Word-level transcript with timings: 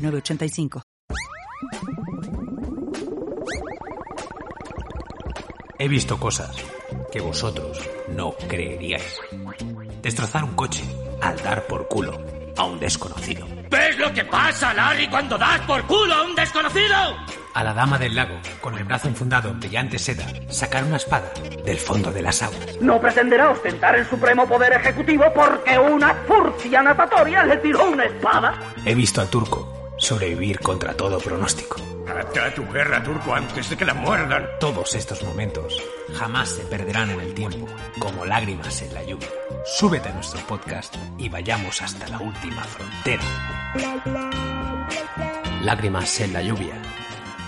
906985. 0.00 0.82
He 5.78 5.88
visto 5.88 6.18
cosas 6.18 6.54
que 7.10 7.20
vosotros 7.20 7.78
no 8.08 8.32
creeríais. 8.48 9.18
Destrozar 10.02 10.44
un 10.44 10.54
coche 10.54 10.84
al 11.22 11.36
dar 11.42 11.66
por 11.66 11.88
culo 11.88 12.20
a 12.56 12.64
un 12.64 12.78
desconocido. 12.78 13.46
¿Ves 13.70 13.98
lo 13.98 14.12
que 14.12 14.24
pasa, 14.24 14.74
Larry, 14.74 15.08
cuando 15.08 15.38
das 15.38 15.60
por 15.60 15.82
culo 15.86 16.12
a 16.12 16.24
un 16.24 16.34
desconocido? 16.34 16.96
A 17.54 17.64
la 17.64 17.72
dama 17.72 17.98
del 17.98 18.14
lago, 18.14 18.38
con 18.60 18.76
el 18.76 18.84
brazo 18.84 19.08
enfundado 19.08 19.48
en 19.48 19.58
brillante 19.58 19.98
seda, 19.98 20.26
sacar 20.50 20.84
una 20.84 20.96
espada 20.96 21.32
del 21.64 21.78
fondo 21.78 22.12
de 22.12 22.22
las 22.22 22.42
aguas. 22.42 22.80
No 22.80 23.00
pretenderá 23.00 23.50
ostentar 23.50 23.96
el 23.96 24.06
supremo 24.06 24.46
poder 24.46 24.74
ejecutivo 24.74 25.24
porque 25.34 25.78
una 25.78 26.14
furcia 26.26 26.82
natatoria 26.82 27.44
le 27.44 27.56
tiró 27.56 27.90
una 27.90 28.04
espada. 28.04 28.58
He 28.84 28.94
visto 28.94 29.20
al 29.20 29.28
turco 29.28 29.69
sobrevivir 30.00 30.58
contra 30.60 30.94
todo 30.94 31.18
pronóstico. 31.18 31.76
Ata 32.08 32.46
a 32.46 32.54
tu 32.54 32.66
guerra, 32.72 33.02
turco, 33.02 33.34
antes 33.34 33.70
de 33.70 33.76
que 33.76 33.84
la 33.84 33.94
muerdan. 33.94 34.46
Todos 34.58 34.94
estos 34.94 35.22
momentos 35.22 35.80
jamás 36.14 36.48
se 36.48 36.64
perderán 36.64 37.10
en 37.10 37.20
el 37.20 37.34
tiempo, 37.34 37.66
como 37.98 38.24
lágrimas 38.24 38.82
en 38.82 38.94
la 38.94 39.04
lluvia. 39.04 39.28
Súbete 39.64 40.08
a 40.08 40.14
nuestro 40.14 40.40
podcast 40.46 40.96
y 41.18 41.28
vayamos 41.28 41.80
hasta 41.82 42.08
la 42.08 42.18
última 42.18 42.64
frontera. 42.64 43.22
Lágrimas 45.62 46.20
en 46.20 46.32
la 46.32 46.42
lluvia. 46.42 46.74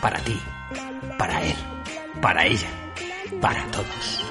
Para 0.01 0.19
ti, 0.21 0.41
para 1.19 1.43
él, 1.43 1.57
para 2.21 2.47
ella, 2.47 2.69
para 3.41 3.65
todos. 3.71 4.25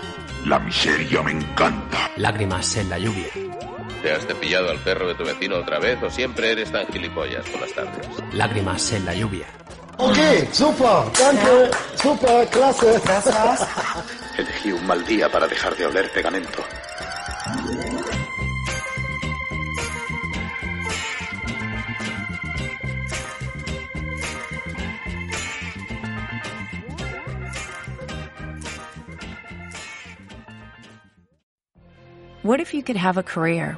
La 0.45 0.59
miseria 0.59 1.21
me 1.23 1.31
encanta. 1.31 2.09
Lágrimas 2.17 2.75
en 2.77 2.89
la 2.89 2.97
lluvia. 2.97 3.29
¿Te 4.01 4.11
has 4.11 4.25
cepillado 4.25 4.71
al 4.71 4.79
perro 4.79 5.07
de 5.07 5.13
tu 5.13 5.23
vecino 5.23 5.57
otra 5.57 5.77
vez 5.77 6.01
o 6.01 6.09
siempre 6.09 6.51
eres 6.51 6.71
tan 6.71 6.87
gilipollas 6.87 7.47
por 7.47 7.61
las 7.61 7.71
tardes? 7.71 8.07
Lágrimas 8.33 8.91
en 8.93 9.05
la 9.05 9.13
lluvia. 9.13 9.45
Ok, 9.97 10.17
super, 10.51 11.03
danke, 11.19 11.77
super, 12.01 12.47
klasse. 12.47 12.99
Elegí 14.39 14.71
un 14.71 14.87
mal 14.87 15.05
día 15.05 15.29
para 15.29 15.47
dejar 15.47 15.75
de 15.75 15.85
oler 15.85 16.11
pegamento. 16.11 16.63
What 32.41 32.59
if 32.59 32.73
you 32.73 32.81
could 32.81 32.97
have 32.97 33.19
a 33.19 33.23
career 33.23 33.77